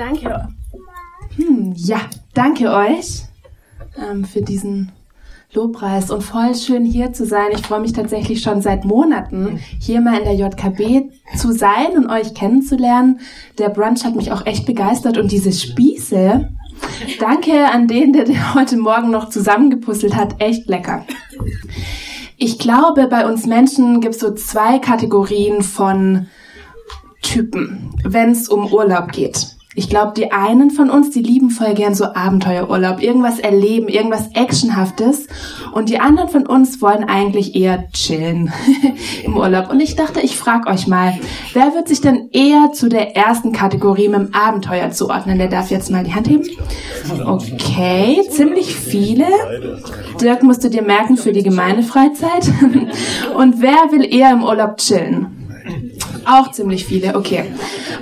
Danke. 0.00 0.48
Hm, 1.36 1.74
ja, 1.76 2.00
danke 2.32 2.72
euch 2.72 3.24
ähm, 3.98 4.24
für 4.24 4.40
diesen 4.40 4.92
Lobpreis 5.52 6.10
und 6.10 6.22
voll 6.22 6.54
schön 6.54 6.86
hier 6.86 7.12
zu 7.12 7.26
sein. 7.26 7.48
Ich 7.52 7.60
freue 7.60 7.80
mich 7.80 7.92
tatsächlich 7.92 8.40
schon 8.40 8.62
seit 8.62 8.86
Monaten, 8.86 9.60
hier 9.78 10.00
mal 10.00 10.16
in 10.16 10.24
der 10.24 10.36
JKB 10.36 11.10
zu 11.36 11.52
sein 11.52 11.98
und 11.98 12.08
euch 12.08 12.32
kennenzulernen. 12.32 13.20
Der 13.58 13.68
Brunch 13.68 14.02
hat 14.02 14.16
mich 14.16 14.32
auch 14.32 14.46
echt 14.46 14.64
begeistert 14.64 15.18
und 15.18 15.30
diese 15.32 15.52
Spieße, 15.52 16.48
danke 17.18 17.70
an 17.70 17.86
den, 17.86 18.14
der 18.14 18.24
den 18.24 18.54
heute 18.54 18.78
Morgen 18.78 19.10
noch 19.10 19.28
zusammengepuzzelt 19.28 20.16
hat, 20.16 20.40
echt 20.40 20.66
lecker. 20.66 21.04
Ich 22.38 22.58
glaube, 22.58 23.06
bei 23.06 23.28
uns 23.28 23.44
Menschen 23.44 24.00
gibt 24.00 24.14
es 24.14 24.22
so 24.22 24.32
zwei 24.32 24.78
Kategorien 24.78 25.62
von 25.62 26.28
Typen, 27.20 27.90
wenn 28.02 28.30
es 28.30 28.48
um 28.48 28.72
Urlaub 28.72 29.12
geht. 29.12 29.59
Ich 29.76 29.88
glaube, 29.88 30.14
die 30.16 30.32
einen 30.32 30.72
von 30.72 30.90
uns, 30.90 31.10
die 31.10 31.22
lieben 31.22 31.48
voll 31.48 31.74
gern 31.74 31.94
so 31.94 32.06
Abenteuerurlaub, 32.06 33.00
irgendwas 33.00 33.38
erleben, 33.38 33.86
irgendwas 33.86 34.30
Actionhaftes. 34.34 35.28
Und 35.72 35.88
die 35.88 36.00
anderen 36.00 36.28
von 36.28 36.44
uns 36.44 36.82
wollen 36.82 37.04
eigentlich 37.04 37.54
eher 37.54 37.88
chillen 37.92 38.52
im 39.24 39.36
Urlaub. 39.36 39.70
Und 39.70 39.78
ich 39.78 39.94
dachte, 39.94 40.20
ich 40.22 40.36
frage 40.36 40.68
euch 40.68 40.88
mal, 40.88 41.14
wer 41.52 41.72
wird 41.72 41.86
sich 41.86 42.00
denn 42.00 42.30
eher 42.32 42.72
zu 42.72 42.88
der 42.88 43.16
ersten 43.16 43.52
Kategorie 43.52 44.08
mit 44.08 44.18
dem 44.18 44.34
Abenteuer 44.34 44.90
zuordnen? 44.90 45.38
Der 45.38 45.48
darf 45.48 45.70
jetzt 45.70 45.88
mal 45.88 46.02
die 46.02 46.14
Hand 46.14 46.28
heben. 46.28 46.48
Okay, 47.24 48.22
ziemlich 48.28 48.74
viele. 48.74 49.26
Dirk 50.20 50.42
musst 50.42 50.64
du 50.64 50.68
dir 50.68 50.82
merken 50.82 51.16
für 51.16 51.32
die 51.32 51.44
Gemeindefreizeit. 51.44 52.50
Und 53.36 53.62
wer 53.62 53.92
will 53.92 54.04
eher 54.04 54.32
im 54.32 54.42
Urlaub 54.42 54.78
chillen? 54.78 55.39
Auch 56.26 56.52
ziemlich 56.52 56.84
viele, 56.84 57.16
okay. 57.16 57.44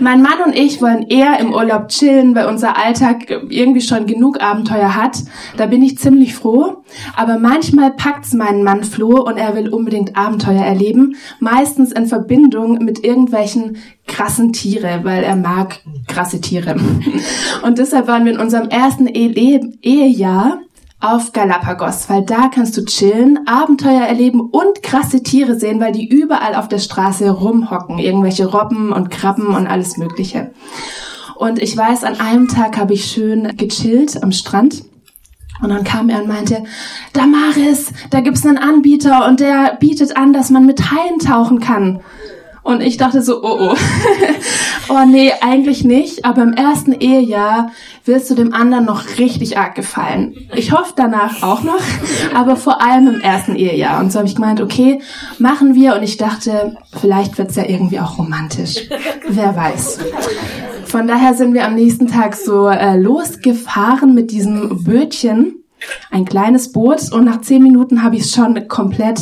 Mein 0.01 0.23
Mann 0.23 0.43
und 0.45 0.57
ich 0.57 0.81
wollen 0.81 1.03
eher 1.09 1.39
im 1.41 1.53
Urlaub 1.53 1.89
chillen, 1.89 2.35
weil 2.35 2.47
unser 2.47 2.77
Alltag 2.77 3.31
irgendwie 3.49 3.81
schon 3.81 4.07
genug 4.07 4.41
Abenteuer 4.41 4.95
hat. 4.95 5.19
Da 5.57 5.67
bin 5.67 5.83
ich 5.83 5.99
ziemlich 5.99 6.35
froh. 6.35 6.83
Aber 7.17 7.39
manchmal 7.39 7.93
packt's 7.93 8.35
meinen 8.35 8.63
Mann 8.63 8.85
Flo 8.85 9.23
und 9.23 9.37
er 9.37 9.55
will 9.55 9.69
unbedingt 9.69 10.17
Abenteuer 10.17 10.65
erleben. 10.65 11.17
Meistens 11.41 11.93
in 11.93 12.07
Verbindung 12.07 12.79
mit 12.85 13.05
irgendwelchen 13.05 13.77
krassen 14.07 14.53
Tiere, 14.53 15.01
weil 15.03 15.23
er 15.23 15.37
mag 15.37 15.81
krasse 16.07 16.41
Tiere. 16.41 16.77
Und 17.63 17.79
deshalb 17.79 18.07
waren 18.09 18.25
wir 18.25 18.33
in 18.33 18.41
unserem 18.41 18.69
ersten 18.69 19.07
Ehejahr 19.07 20.59
auf 21.01 21.33
Galapagos, 21.33 22.11
weil 22.11 22.23
da 22.23 22.49
kannst 22.49 22.77
du 22.77 22.85
chillen, 22.85 23.47
Abenteuer 23.47 24.03
erleben 24.03 24.41
und 24.41 24.83
krasse 24.83 25.23
Tiere 25.23 25.59
sehen, 25.59 25.81
weil 25.81 25.93
die 25.93 26.09
überall 26.09 26.55
auf 26.55 26.69
der 26.69 26.79
Straße 26.79 27.31
rumhocken, 27.31 27.99
irgendwelche 27.99 28.47
Robben 28.47 28.93
und 28.93 29.11
Krabben 29.11 29.55
und 29.55 29.69
alles 29.69 29.97
Mögliche. 29.97 30.51
Und 31.37 31.63
ich 31.63 31.77
weiß, 31.77 32.03
an 32.03 32.19
einem 32.19 32.49
Tag 32.49 32.77
habe 32.77 32.95
ich 32.95 33.05
schön 33.05 33.57
gechillt 33.57 34.23
am 34.23 34.33
Strand. 34.33 34.85
Und 35.61 35.71
dann 35.71 35.85
kam 35.85 36.09
er 36.09 36.21
und 36.21 36.29
meinte, 36.29 36.65
Damaris, 37.13 37.93
da 38.11 38.21
gibt's 38.21 38.47
einen 38.47 38.59
Anbieter 38.59 39.27
und 39.27 39.41
der 39.41 39.77
bietet 39.79 40.17
an, 40.17 40.33
dass 40.33 40.51
man 40.51 40.67
mit 40.67 40.91
Haien 40.91 41.19
tauchen 41.21 41.61
kann. 41.61 42.01
Und 42.63 42.83
ich 42.83 42.97
dachte 42.97 43.23
so, 43.23 43.43
oh 43.43 43.57
oh. 43.71 43.77
oh 44.89 45.05
nee, 45.07 45.33
eigentlich 45.41 45.85
nicht. 45.85 46.25
Aber 46.25 46.43
im 46.43 46.53
ersten 46.53 46.93
Ehejahr 46.93 47.71
wirst 48.05 48.31
du 48.31 48.35
dem 48.35 48.53
anderen 48.53 48.85
noch 48.85 49.19
richtig 49.19 49.59
arg 49.59 49.75
gefallen. 49.75 50.35
Ich 50.55 50.73
hoffe 50.73 50.93
danach 50.97 51.43
auch 51.43 51.63
noch, 51.63 51.81
aber 52.35 52.57
vor 52.57 52.83
allem 52.83 53.09
im 53.09 53.21
ersten 53.21 53.57
Ehejahr. 53.57 54.01
Und 54.01 54.13
so 54.13 54.19
habe 54.19 54.29
ich 54.29 54.35
gemeint, 54.35 54.61
okay, 54.61 55.01
machen 55.39 55.75
wir. 55.75 55.95
Und 55.95 56.03
ich 56.03 56.17
dachte, 56.17 56.77
vielleicht 57.01 57.39
wird's 57.39 57.57
ja 57.57 57.65
irgendwie 57.65 58.01
auch 58.01 58.19
romantisch. 58.19 58.89
Wer 59.29 59.55
weiß. 59.55 59.99
Von 60.87 61.07
daher 61.07 61.35
sind 61.35 61.53
wir 61.53 61.67
am 61.67 61.75
nächsten 61.75 62.07
Tag 62.07 62.35
so 62.35 62.69
äh, 62.69 62.97
losgefahren 62.99 64.15
mit 64.15 64.31
diesem 64.31 64.85
Bötchen. 64.85 65.57
Ein 66.11 66.25
kleines 66.25 66.73
Boot. 66.73 67.13
Und 67.13 67.25
nach 67.25 67.43
zehn 67.43 67.63
Minuten 67.63 68.03
habe 68.03 68.17
ich 68.17 68.23
es 68.23 68.33
schon 68.33 68.69
komplett 68.69 69.21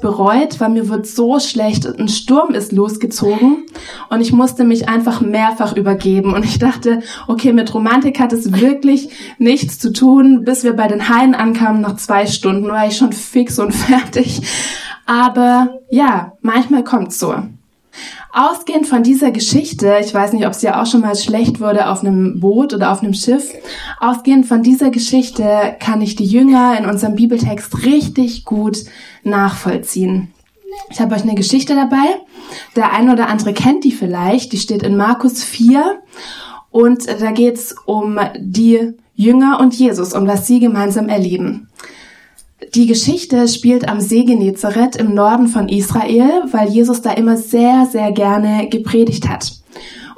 bereut, 0.00 0.60
weil 0.60 0.70
mir 0.70 0.88
wird 0.88 1.06
so 1.06 1.38
schlecht. 1.40 1.86
Ein 1.86 2.08
Sturm 2.08 2.54
ist 2.54 2.72
losgezogen 2.72 3.64
und 4.10 4.20
ich 4.20 4.32
musste 4.32 4.64
mich 4.64 4.88
einfach 4.88 5.20
mehrfach 5.20 5.76
übergeben. 5.76 6.34
Und 6.34 6.44
ich 6.44 6.58
dachte, 6.58 7.00
okay, 7.28 7.52
mit 7.52 7.72
Romantik 7.74 8.20
hat 8.20 8.32
es 8.32 8.60
wirklich 8.60 9.10
nichts 9.38 9.78
zu 9.78 9.92
tun. 9.92 10.44
Bis 10.44 10.64
wir 10.64 10.74
bei 10.74 10.88
den 10.88 11.08
Haien 11.08 11.34
ankamen, 11.34 11.80
nach 11.80 11.96
zwei 11.96 12.26
Stunden 12.26 12.68
war 12.68 12.86
ich 12.86 12.96
schon 12.96 13.12
fix 13.12 13.58
und 13.58 13.72
fertig. 13.74 14.42
Aber 15.06 15.80
ja, 15.90 16.32
manchmal 16.40 16.84
kommt's 16.84 17.18
so. 17.18 17.34
Ausgehend 18.32 18.86
von 18.86 19.02
dieser 19.02 19.30
Geschichte, 19.30 19.98
ich 20.04 20.12
weiß 20.12 20.32
nicht, 20.32 20.46
ob 20.46 20.52
es 20.52 20.62
ja 20.62 20.80
auch 20.80 20.86
schon 20.86 21.00
mal 21.00 21.16
schlecht 21.16 21.60
wurde 21.60 21.88
auf 21.88 22.00
einem 22.00 22.40
Boot 22.40 22.74
oder 22.74 22.92
auf 22.92 23.02
einem 23.02 23.14
Schiff, 23.14 23.52
ausgehend 23.98 24.46
von 24.46 24.62
dieser 24.62 24.90
Geschichte 24.90 25.76
kann 25.80 26.02
ich 26.02 26.16
die 26.16 26.26
Jünger 26.26 26.78
in 26.78 26.86
unserem 26.86 27.14
Bibeltext 27.14 27.84
richtig 27.84 28.44
gut 28.44 28.78
nachvollziehen. 29.22 30.32
Ich 30.90 31.00
habe 31.00 31.14
euch 31.14 31.22
eine 31.22 31.34
Geschichte 31.34 31.74
dabei. 31.74 32.04
Der 32.76 32.92
eine 32.92 33.12
oder 33.12 33.28
andere 33.28 33.52
kennt 33.52 33.84
die 33.84 33.92
vielleicht. 33.92 34.52
Die 34.52 34.58
steht 34.58 34.82
in 34.82 34.96
Markus 34.96 35.42
4 35.42 36.02
und 36.70 37.06
da 37.06 37.30
geht's 37.30 37.74
um 37.86 38.18
die 38.38 38.92
Jünger 39.14 39.58
und 39.60 39.74
Jesus 39.74 40.12
und 40.12 40.26
was 40.26 40.46
sie 40.46 40.60
gemeinsam 40.60 41.08
erleben. 41.08 41.68
Die 42.74 42.86
Geschichte 42.86 43.48
spielt 43.48 43.88
am 43.88 44.00
See 44.00 44.24
Genezareth 44.24 44.96
im 44.96 45.14
Norden 45.14 45.48
von 45.48 45.68
Israel, 45.68 46.44
weil 46.52 46.68
Jesus 46.68 47.02
da 47.02 47.12
immer 47.12 47.36
sehr, 47.36 47.86
sehr 47.90 48.12
gerne 48.12 48.68
gepredigt 48.68 49.28
hat. 49.28 49.52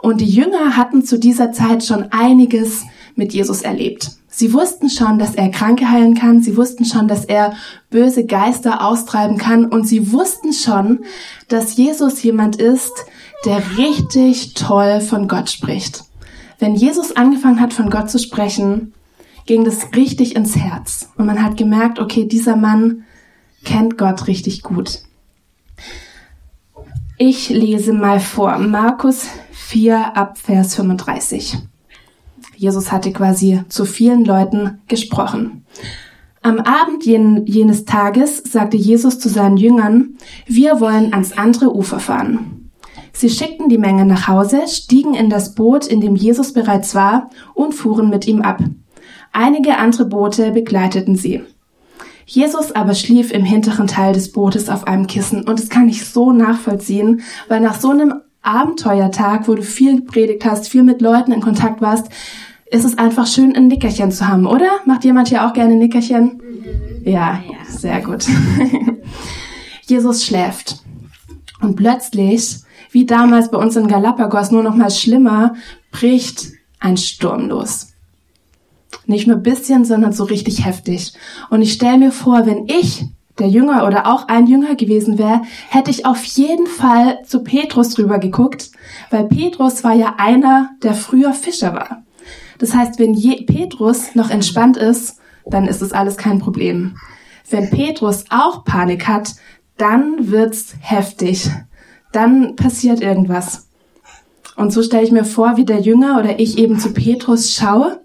Und 0.01 0.21
die 0.21 0.31
Jünger 0.31 0.77
hatten 0.77 1.05
zu 1.05 1.19
dieser 1.19 1.51
Zeit 1.51 1.85
schon 1.85 2.13
einiges 2.13 2.85
mit 3.17 3.33
Jesus 3.33 3.63
erlebt. 3.63 4.13
Sie 4.29 4.53
wussten 4.53 4.89
schon, 4.89 5.19
dass 5.19 5.35
er 5.35 5.51
Kranke 5.51 5.91
heilen 5.91 6.15
kann, 6.15 6.41
sie 6.41 6.57
wussten 6.57 6.85
schon, 6.85 7.09
dass 7.09 7.25
er 7.25 7.55
böse 7.91 8.25
Geister 8.25 8.87
austreiben 8.87 9.37
kann 9.37 9.65
und 9.65 9.89
sie 9.89 10.13
wussten 10.13 10.53
schon, 10.53 11.01
dass 11.49 11.77
Jesus 11.77 12.23
jemand 12.23 12.55
ist, 12.55 12.93
der 13.45 13.61
richtig 13.77 14.55
toll 14.55 15.01
von 15.01 15.27
Gott 15.27 15.51
spricht. 15.51 16.05
Wenn 16.61 16.77
Jesus 16.77 17.17
angefangen 17.17 17.61
hat, 17.61 17.73
von 17.73 17.91
Gott 17.91 18.11
zu 18.11 18.21
sprechen, 18.21 18.93
ging 19.49 19.65
das 19.65 19.95
richtig 19.97 20.37
ins 20.37 20.57
Herz. 20.57 21.09
Und 21.17 21.25
man 21.25 21.43
hat 21.43 21.57
gemerkt, 21.57 21.99
okay, 21.99 22.27
dieser 22.27 22.55
Mann 22.55 23.05
kennt 23.65 23.97
Gott 23.97 24.27
richtig 24.27 24.63
gut. 24.63 25.01
Ich 27.17 27.49
lese 27.49 27.95
mal 27.95 28.21
vor. 28.21 28.59
Markus 28.59 29.27
4 29.53 30.17
ab 30.17 30.37
Vers 30.37 30.75
35. 30.75 31.57
Jesus 32.57 32.93
hatte 32.93 33.11
quasi 33.11 33.63
zu 33.71 33.87
vielen 33.87 34.27
Leuten 34.27 34.83
gesprochen. 34.87 35.65
Am 36.43 36.61
Abend 36.61 37.07
jen, 37.07 37.47
jenes 37.47 37.87
Tages 37.87 38.43
sagte 38.45 38.77
Jesus 38.77 39.19
zu 39.19 39.31
seinen 39.31 39.57
Jüngern, 39.57 40.19
wir 40.47 40.79
wollen 40.79 41.15
ans 41.15 41.33
andere 41.33 41.75
Ufer 41.75 42.01
fahren. 42.01 42.71
Sie 43.13 43.31
schickten 43.31 43.71
die 43.71 43.79
Menge 43.79 44.05
nach 44.05 44.29
Hause, 44.29 44.69
stiegen 44.69 45.15
in 45.15 45.31
das 45.31 45.55
Boot, 45.55 45.87
in 45.87 46.03
dem 46.03 46.17
Jesus 46.17 46.53
bereits 46.53 46.95
war, 46.95 47.31
und 47.55 47.73
fuhren 47.73 48.11
mit 48.11 48.27
ihm 48.27 48.43
ab. 48.43 48.63
Einige 49.41 49.79
andere 49.79 50.05
Boote 50.05 50.51
begleiteten 50.51 51.15
sie. 51.15 51.43
Jesus 52.27 52.73
aber 52.73 52.97
schlief 52.97 53.31
im 53.31 53.45
hinteren 53.45 53.87
Teil 53.87 54.13
des 54.13 54.33
Bootes 54.33 54.69
auf 54.69 54.89
einem 54.89 55.07
Kissen 55.07 55.49
und 55.49 55.61
das 55.61 55.69
kann 55.69 55.89
ich 55.89 56.09
so 56.09 56.33
nachvollziehen, 56.33 57.21
weil 57.47 57.61
nach 57.61 57.79
so 57.79 57.91
einem 57.91 58.15
Abenteuertag, 58.43 59.47
wo 59.47 59.55
du 59.55 59.63
viel 59.63 60.01
gepredigt 60.01 60.45
hast, 60.45 60.69
viel 60.69 60.83
mit 60.83 61.01
Leuten 61.01 61.31
in 61.31 61.41
Kontakt 61.41 61.81
warst, 61.81 62.09
ist 62.69 62.85
es 62.85 62.99
einfach 62.99 63.29
schön, 63.29 63.55
ein 63.55 63.69
Nickerchen 63.69 64.11
zu 64.11 64.27
haben, 64.27 64.45
oder? 64.45 64.69
Macht 64.87 65.05
jemand 65.05 65.29
hier 65.29 65.47
auch 65.47 65.53
gerne 65.53 65.77
Nickerchen? 65.77 66.43
Ja, 67.05 67.39
sehr 67.69 68.01
gut. 68.01 68.27
Jesus 69.87 70.25
schläft. 70.25 70.83
Und 71.61 71.77
plötzlich, 71.77 72.57
wie 72.91 73.07
damals 73.07 73.53
bei 73.53 73.59
uns 73.59 73.77
in 73.77 73.87
Galapagos, 73.87 74.51
nur 74.51 74.65
noch 74.65 74.75
mal 74.75 74.91
schlimmer, 74.91 75.55
bricht 75.93 76.49
ein 76.81 76.97
Sturm 76.97 77.49
los. 77.51 77.93
Nicht 79.09 79.27
nur 79.27 79.37
bisschen, 79.37 79.87
sondern 79.87 80.13
so 80.13 80.25
richtig 80.25 80.67
heftig. 80.67 81.15
Und 81.49 81.63
ich 81.63 81.73
stelle 81.73 81.97
mir 81.97 82.13
vor, 82.13 82.45
wenn 82.45 82.67
ich 82.67 83.07
der 83.39 83.49
Jünger 83.49 83.87
oder 83.87 84.07
auch 84.07 84.29
ein 84.29 84.47
Jünger 84.47 84.75
gewesen 84.75 85.17
wäre, 85.17 85.41
hätte 85.71 85.91
ich 85.91 86.05
auf 86.05 86.23
jeden 86.25 86.67
Fall 86.67 87.23
zu 87.25 87.43
Petrus 87.43 87.97
rüber 87.97 88.19
geguckt, 88.19 88.71
weil 89.11 89.25
Petrus 89.25 89.83
war 89.83 89.95
ja 89.95 90.17
einer, 90.19 90.73
der 90.83 90.93
früher 90.93 91.33
Fischer 91.33 91.73
war. 91.73 92.03
Das 92.59 92.75
heißt, 92.75 92.99
wenn 92.99 93.15
Petrus 93.47 94.15
noch 94.15 94.29
entspannt 94.29 94.77
ist, 94.77 95.17
dann 95.47 95.67
ist 95.67 95.81
es 95.81 95.93
alles 95.93 96.19
kein 96.19 96.39
Problem. 96.39 96.99
Wenn 97.49 97.71
Petrus 97.71 98.27
auch 98.29 98.63
Panik 98.65 99.09
hat, 99.09 99.37
dann 99.79 100.31
wird's 100.31 100.75
heftig. 100.81 101.51
Dann 102.13 102.57
passiert 102.57 103.01
irgendwas. 103.01 103.69
Und 104.55 104.71
so 104.71 104.83
stelle 104.83 105.05
ich 105.05 105.13
mir 105.13 105.25
vor, 105.25 105.57
wie 105.57 105.65
der 105.65 105.81
Jünger 105.81 106.19
oder 106.19 106.41
ich 106.41 106.59
eben 106.59 106.79
zu 106.79 106.93
Petrus 106.93 107.55
schaue 107.55 108.01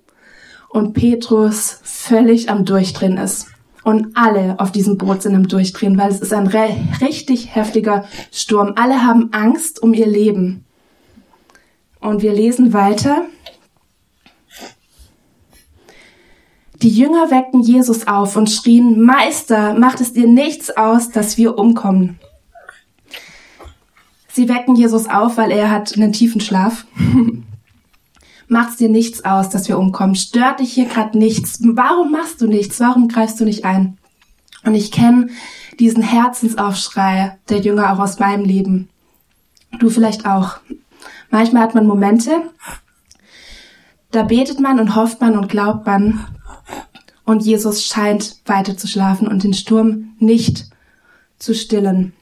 und 0.73 0.93
Petrus 0.93 1.79
völlig 1.83 2.49
am 2.49 2.65
Durchdrehen 2.65 3.17
ist. 3.17 3.47
Und 3.83 4.17
alle 4.17 4.59
auf 4.59 4.71
diesem 4.71 4.97
Boot 4.97 5.21
sind 5.21 5.35
am 5.35 5.47
Durchdrehen, 5.47 5.97
weil 5.97 6.09
es 6.09 6.19
ist 6.19 6.33
ein 6.33 6.47
richtig 6.47 7.55
heftiger 7.55 8.05
Sturm. 8.31 8.73
Alle 8.75 9.03
haben 9.03 9.31
Angst 9.33 9.83
um 9.83 9.93
ihr 9.93 10.07
Leben. 10.07 10.65
Und 11.99 12.21
wir 12.21 12.33
lesen 12.33 12.73
weiter. 12.73 13.25
Die 16.81 16.89
Jünger 16.89 17.29
weckten 17.29 17.61
Jesus 17.61 18.07
auf 18.07 18.35
und 18.35 18.49
schrien, 18.49 19.01
Meister, 19.01 19.73
macht 19.75 20.01
es 20.01 20.13
dir 20.13 20.27
nichts 20.27 20.69
aus, 20.75 21.11
dass 21.11 21.37
wir 21.37 21.57
umkommen. 21.57 22.19
Sie 24.29 24.49
wecken 24.49 24.75
Jesus 24.75 25.07
auf, 25.07 25.37
weil 25.37 25.51
er 25.51 25.69
hat 25.69 25.93
einen 25.95 26.11
tiefen 26.11 26.41
Schlaf. 26.41 26.87
Macht's 28.53 28.75
dir 28.75 28.87
nichts 28.87 29.25
aus, 29.25 29.49
dass 29.49 29.67
wir 29.67 29.79
umkommen. 29.79 30.13
Stört 30.13 30.59
dich 30.59 30.73
hier 30.73 30.85
gerade 30.85 31.17
nichts. 31.17 31.57
Warum 31.63 32.11
machst 32.11 32.39
du 32.39 32.45
nichts? 32.45 32.79
Warum 32.79 33.07
greifst 33.07 33.39
du 33.39 33.45
nicht 33.45 33.65
ein? 33.65 33.97
Und 34.63 34.75
ich 34.75 34.91
kenne 34.91 35.29
diesen 35.79 36.03
Herzensaufschrei 36.03 37.39
der 37.49 37.61
Jünger 37.61 37.91
auch 37.91 37.97
aus 37.97 38.19
meinem 38.19 38.45
Leben. 38.45 38.89
Du 39.79 39.89
vielleicht 39.89 40.27
auch. 40.27 40.57
Manchmal 41.31 41.63
hat 41.63 41.73
man 41.73 41.87
Momente, 41.87 42.43
da 44.11 44.21
betet 44.21 44.59
man 44.59 44.79
und 44.79 44.95
hofft 44.95 45.19
man 45.19 45.35
und 45.35 45.49
glaubt 45.49 45.87
man, 45.87 46.23
und 47.25 47.43
Jesus 47.43 47.83
scheint 47.83 48.37
weiter 48.45 48.77
zu 48.77 48.85
schlafen 48.85 49.27
und 49.27 49.43
den 49.43 49.55
Sturm 49.55 50.13
nicht 50.19 50.67
zu 51.39 51.55
stillen. 51.55 52.13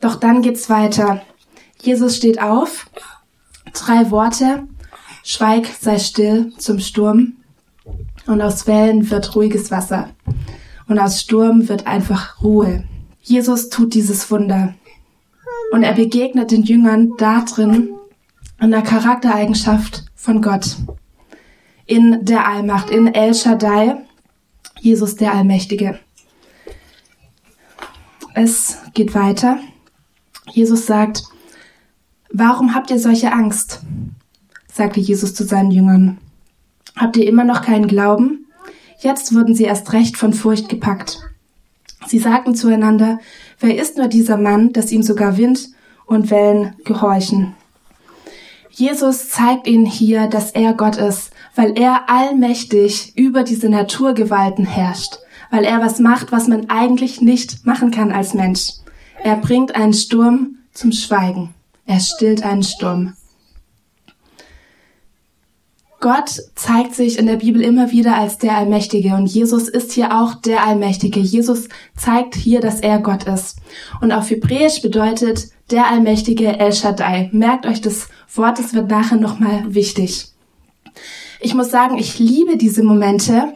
Doch 0.00 0.16
dann 0.16 0.42
geht's 0.42 0.68
weiter. 0.68 1.22
Jesus 1.80 2.16
steht 2.16 2.42
auf. 2.42 2.90
Drei 3.72 4.10
Worte. 4.10 4.66
Schweig, 5.30 5.66
sei 5.78 5.98
still 5.98 6.54
zum 6.56 6.78
Sturm. 6.78 7.34
Und 8.26 8.40
aus 8.40 8.66
Wellen 8.66 9.10
wird 9.10 9.36
ruhiges 9.36 9.70
Wasser. 9.70 10.08
Und 10.86 10.98
aus 10.98 11.20
Sturm 11.20 11.68
wird 11.68 11.86
einfach 11.86 12.42
Ruhe. 12.42 12.84
Jesus 13.20 13.68
tut 13.68 13.92
dieses 13.92 14.30
Wunder. 14.30 14.72
Und 15.70 15.82
er 15.82 15.92
begegnet 15.92 16.50
den 16.50 16.62
Jüngern 16.62 17.12
da 17.18 17.42
drin 17.42 17.90
in 18.58 18.70
der 18.70 18.80
Charaktereigenschaft 18.80 20.06
von 20.14 20.40
Gott. 20.40 20.78
In 21.84 22.24
der 22.24 22.48
Allmacht, 22.48 22.88
in 22.88 23.08
El 23.08 23.34
Shaddai, 23.34 23.98
Jesus 24.80 25.16
der 25.16 25.34
Allmächtige. 25.34 25.98
Es 28.32 28.78
geht 28.94 29.14
weiter. 29.14 29.58
Jesus 30.50 30.86
sagt, 30.86 31.24
warum 32.32 32.74
habt 32.74 32.90
ihr 32.90 32.98
solche 32.98 33.30
Angst? 33.30 33.82
Sagte 34.78 35.00
Jesus 35.00 35.34
zu 35.34 35.44
seinen 35.44 35.72
Jüngern. 35.72 36.18
Habt 36.96 37.16
ihr 37.16 37.26
immer 37.26 37.44
noch 37.44 37.62
keinen 37.62 37.88
Glauben? 37.88 38.46
Jetzt 39.00 39.34
wurden 39.34 39.54
sie 39.54 39.64
erst 39.64 39.92
recht 39.92 40.16
von 40.16 40.32
Furcht 40.32 40.68
gepackt. 40.68 41.18
Sie 42.06 42.20
sagten 42.20 42.54
zueinander, 42.54 43.18
wer 43.58 43.76
ist 43.76 43.98
nur 43.98 44.06
dieser 44.06 44.36
Mann, 44.36 44.72
dass 44.72 44.92
ihm 44.92 45.02
sogar 45.02 45.36
Wind 45.36 45.70
und 46.06 46.30
Wellen 46.30 46.74
gehorchen? 46.84 47.54
Jesus 48.70 49.28
zeigt 49.28 49.66
ihnen 49.66 49.84
hier, 49.84 50.28
dass 50.28 50.52
er 50.52 50.72
Gott 50.74 50.96
ist, 50.96 51.32
weil 51.56 51.76
er 51.76 52.08
allmächtig 52.08 53.14
über 53.16 53.42
diese 53.42 53.68
Naturgewalten 53.68 54.64
herrscht, 54.64 55.18
weil 55.50 55.64
er 55.64 55.80
was 55.80 55.98
macht, 55.98 56.30
was 56.30 56.46
man 56.46 56.70
eigentlich 56.70 57.20
nicht 57.20 57.66
machen 57.66 57.90
kann 57.90 58.12
als 58.12 58.32
Mensch. 58.32 58.74
Er 59.24 59.34
bringt 59.34 59.74
einen 59.74 59.92
Sturm 59.92 60.58
zum 60.72 60.92
Schweigen. 60.92 61.52
Er 61.84 61.98
stillt 61.98 62.44
einen 62.44 62.62
Sturm. 62.62 63.14
Gott 66.00 66.42
zeigt 66.54 66.94
sich 66.94 67.18
in 67.18 67.26
der 67.26 67.36
Bibel 67.36 67.60
immer 67.60 67.90
wieder 67.90 68.16
als 68.16 68.38
der 68.38 68.56
Allmächtige 68.56 69.14
und 69.14 69.26
Jesus 69.26 69.68
ist 69.68 69.92
hier 69.92 70.16
auch 70.16 70.36
der 70.36 70.64
Allmächtige. 70.64 71.18
Jesus 71.18 71.68
zeigt 71.96 72.36
hier, 72.36 72.60
dass 72.60 72.80
er 72.80 73.00
Gott 73.00 73.24
ist. 73.24 73.56
Und 74.00 74.12
auf 74.12 74.30
Hebräisch 74.30 74.80
bedeutet 74.80 75.48
der 75.70 75.90
Allmächtige 75.90 76.56
El 76.56 76.72
Shaddai. 76.72 77.30
Merkt 77.32 77.66
euch 77.66 77.80
das 77.80 78.08
Wort, 78.32 78.60
es 78.60 78.74
wird 78.74 78.88
nachher 78.88 79.18
nochmal 79.18 79.74
wichtig. 79.74 80.28
Ich 81.40 81.54
muss 81.54 81.70
sagen, 81.70 81.98
ich 81.98 82.20
liebe 82.20 82.56
diese 82.56 82.84
Momente, 82.84 83.52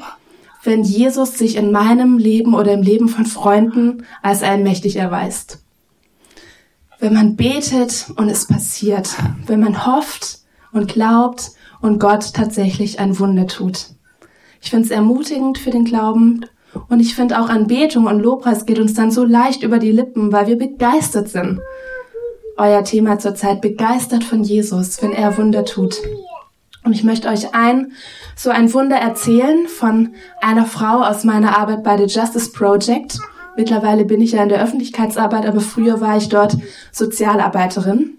wenn 0.64 0.82
Jesus 0.82 1.38
sich 1.38 1.54
in 1.54 1.70
meinem 1.70 2.18
Leben 2.18 2.54
oder 2.54 2.72
im 2.72 2.82
Leben 2.82 3.08
von 3.08 3.24
Freunden 3.24 4.04
als 4.20 4.42
allmächtig 4.42 4.96
erweist. 4.96 5.62
Wenn 6.98 7.14
man 7.14 7.36
betet 7.36 8.06
und 8.16 8.28
es 8.28 8.46
passiert, 8.46 9.10
wenn 9.46 9.60
man 9.60 9.86
hofft 9.86 10.38
und 10.72 10.92
glaubt 10.92 11.52
und 11.82 11.98
Gott 11.98 12.32
tatsächlich 12.32 12.98
ein 12.98 13.18
Wunder 13.18 13.46
tut. 13.46 13.88
Ich 14.62 14.70
finde 14.70 14.86
es 14.86 14.90
ermutigend 14.90 15.58
für 15.58 15.70
den 15.70 15.84
Glauben 15.84 16.46
und 16.88 17.00
ich 17.00 17.14
finde 17.14 17.40
auch 17.40 17.48
Anbetung 17.48 18.06
und 18.06 18.20
Lobpreis 18.20 18.64
geht 18.64 18.78
uns 18.78 18.94
dann 18.94 19.10
so 19.10 19.24
leicht 19.24 19.62
über 19.62 19.78
die 19.78 19.92
Lippen, 19.92 20.32
weil 20.32 20.46
wir 20.46 20.56
begeistert 20.56 21.28
sind. 21.28 21.60
Euer 22.56 22.84
Thema 22.84 23.18
zurzeit 23.18 23.60
begeistert 23.60 24.24
von 24.24 24.44
Jesus, 24.44 25.02
wenn 25.02 25.12
er 25.12 25.36
Wunder 25.36 25.64
tut. 25.64 25.96
Und 26.84 26.92
ich 26.92 27.04
möchte 27.04 27.28
euch 27.28 27.54
ein, 27.54 27.92
so 28.36 28.50
ein 28.50 28.72
Wunder 28.72 28.96
erzählen 28.96 29.66
von 29.66 30.14
einer 30.40 30.66
Frau 30.66 31.02
aus 31.02 31.24
meiner 31.24 31.58
Arbeit 31.58 31.82
bei 31.82 31.96
The 31.96 32.04
Justice 32.04 32.50
Project. 32.52 33.18
Mittlerweile 33.56 34.04
bin 34.04 34.20
ich 34.20 34.32
ja 34.32 34.42
in 34.42 34.48
der 34.48 34.62
Öffentlichkeitsarbeit, 34.62 35.46
aber 35.46 35.60
früher 35.60 36.00
war 36.00 36.16
ich 36.16 36.28
dort 36.28 36.56
Sozialarbeiterin. 36.90 38.18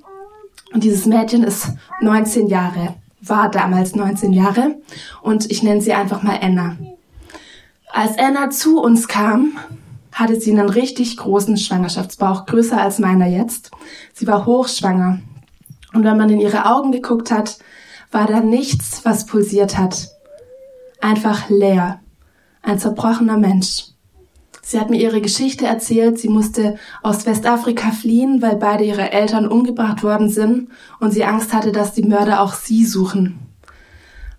Und 0.73 0.83
dieses 0.83 1.05
Mädchen 1.05 1.43
ist 1.43 1.69
19 2.01 2.47
Jahre, 2.47 2.95
war 3.25 3.49
damals 3.49 3.95
19 3.95 4.33
Jahre 4.33 4.75
und 5.21 5.49
ich 5.49 5.63
nenne 5.63 5.81
sie 5.81 5.93
einfach 5.93 6.23
mal 6.23 6.39
Anna. 6.41 6.77
Als 7.91 8.17
Anna 8.17 8.49
zu 8.49 8.81
uns 8.81 9.07
kam, 9.07 9.57
hatte 10.11 10.39
sie 10.39 10.51
einen 10.51 10.69
richtig 10.69 11.17
großen 11.17 11.57
Schwangerschaftsbauch, 11.57 12.45
größer 12.45 12.79
als 12.79 12.99
meiner 12.99 13.27
jetzt. 13.27 13.71
Sie 14.13 14.27
war 14.27 14.45
hochschwanger. 14.45 15.19
Und 15.93 16.03
wenn 16.03 16.17
man 16.17 16.29
in 16.29 16.39
ihre 16.39 16.65
Augen 16.65 16.91
geguckt 16.91 17.31
hat, 17.31 17.59
war 18.11 18.27
da 18.27 18.39
nichts, 18.39 19.05
was 19.05 19.25
pulsiert 19.25 19.77
hat. 19.77 20.09
Einfach 21.01 21.49
leer. 21.49 21.99
Ein 22.61 22.79
zerbrochener 22.79 23.37
Mensch. 23.37 23.92
Sie 24.65 24.79
hat 24.79 24.89
mir 24.89 24.99
ihre 24.99 25.19
Geschichte 25.19 25.67
erzählt. 25.67 26.17
Sie 26.17 26.29
musste 26.29 26.77
aus 27.01 27.25
Westafrika 27.25 27.91
fliehen, 27.91 28.41
weil 28.41 28.55
beide 28.55 28.85
ihre 28.85 29.11
Eltern 29.11 29.45
umgebracht 29.45 30.03
worden 30.03 30.29
sind 30.29 30.69
und 31.01 31.11
sie 31.11 31.25
Angst 31.25 31.53
hatte, 31.53 31.73
dass 31.73 31.93
die 31.93 32.03
Mörder 32.03 32.41
auch 32.41 32.53
sie 32.53 32.85
suchen. 32.85 33.39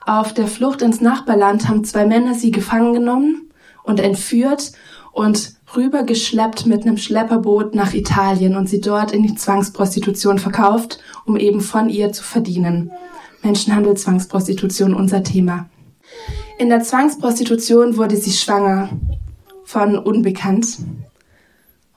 Auf 0.07 0.33
der 0.33 0.47
Flucht 0.47 0.81
ins 0.81 1.03
Nachbarland 1.03 1.69
haben 1.69 1.85
zwei 1.85 2.07
Männer 2.07 2.35
sie 2.35 2.51
gefangen 2.51 2.95
genommen 2.95 3.51
und 3.83 4.01
entführt 4.01 4.73
und 5.13 5.55
rübergeschleppt 5.77 6.67
mit 6.67 6.83
einem 6.83 6.97
Schlepperboot 6.97 7.75
nach 7.75 7.93
Italien 7.93 8.57
und 8.57 8.69
sie 8.69 8.81
dort 8.81 9.13
in 9.13 9.23
die 9.23 9.35
Zwangsprostitution 9.35 10.39
verkauft, 10.39 11.01
um 11.27 11.37
eben 11.37 11.61
von 11.61 11.91
ihr 11.91 12.13
zu 12.13 12.23
verdienen. 12.23 12.91
Menschenhandel, 13.43 13.95
Zwangsprostitution, 13.95 14.95
unser 14.95 15.23
Thema. 15.23 15.69
In 16.59 16.71
der 16.71 16.83
Zwangsprostitution 16.83 17.97
wurde 17.97 18.17
sie 18.17 18.33
schwanger 18.33 18.89
von 19.65 19.99
Unbekannt. 19.99 20.79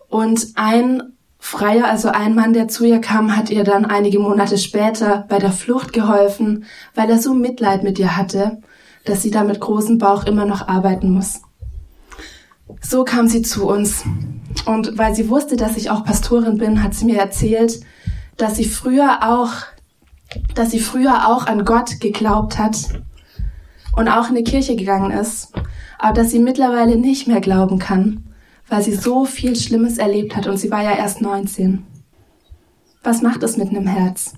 Und 0.10 0.48
ein 0.56 1.04
Freier, 1.40 1.88
also 1.88 2.10
ein 2.10 2.36
Mann, 2.36 2.54
der 2.54 2.68
zu 2.68 2.86
ihr 2.86 3.00
kam, 3.00 3.36
hat 3.36 3.50
ihr 3.50 3.64
dann 3.64 3.86
einige 3.86 4.20
Monate 4.20 4.58
später 4.58 5.26
bei 5.30 5.40
der 5.40 5.52
Flucht 5.52 5.94
geholfen, 5.94 6.66
weil 6.96 7.10
er 7.10 7.20
so 7.20 7.34
Mitleid 7.34 7.84
mit 7.84 8.00
ihr 8.00 8.18
hatte, 8.18 8.62
dass 9.06 9.22
sie 9.22 9.32
da 9.32 9.44
mit 9.44 9.60
großem 9.60 9.98
Bauch 9.98 10.26
immer 10.26 10.46
noch 10.46 10.68
arbeiten 10.68 11.12
muss. 11.12 11.42
So 12.82 13.04
kam 13.04 13.28
sie 13.28 13.44
zu 13.44 13.68
uns. 13.68 14.04
Und 14.66 14.98
weil 14.98 15.16
sie 15.16 15.30
wusste, 15.30 15.56
dass 15.56 15.78
ich 15.78 15.90
auch 15.90 16.04
Pastorin 16.04 16.58
bin, 16.58 16.84
hat 16.84 16.94
sie 16.94 17.06
mir 17.06 17.20
erzählt, 17.20 17.80
dass 18.36 18.56
sie 18.56 18.66
früher 18.66 19.20
auch, 19.22 19.52
dass 20.56 20.72
sie 20.72 20.80
früher 20.80 21.28
auch 21.28 21.46
an 21.46 21.64
Gott 21.64 22.00
geglaubt 22.00 22.58
hat 22.58 22.76
und 23.98 24.08
auch 24.08 24.30
in 24.30 24.36
die 24.36 24.44
Kirche 24.44 24.76
gegangen 24.76 25.12
ist, 25.12 25.52
aber 25.98 26.14
dass 26.14 26.30
sie 26.30 26.40
mittlerweile 26.40 26.96
nicht 26.96 27.28
mehr 27.28 27.42
glauben 27.42 27.80
kann, 27.80 28.24
weil 28.70 28.84
sie 28.84 28.96
so 28.96 29.26
viel 29.26 29.56
Schlimmes 29.56 29.98
erlebt 29.98 30.36
hat 30.36 30.48
und 30.48 30.58
sie 30.58 30.72
war 30.72 30.84
ja 30.84 30.96
erst 30.96 31.20
19. 31.20 31.84
Was 33.04 33.22
macht 33.22 33.42
es 33.42 33.58
mit 33.58 33.70
einem 33.70 33.88
Herz? 33.88 34.34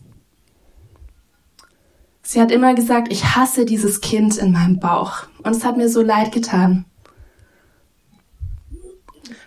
Sie 2.22 2.40
hat 2.40 2.52
immer 2.52 2.74
gesagt, 2.74 3.12
ich 3.12 3.36
hasse 3.36 3.66
dieses 3.66 4.02
Kind 4.02 4.38
in 4.38 4.54
meinem 4.54 4.80
Bauch 4.80 5.24
und 5.44 5.56
es 5.56 5.66
hat 5.66 5.76
mir 5.76 5.90
so 5.90 6.02
leid 6.02 6.32
getan. 6.32 6.86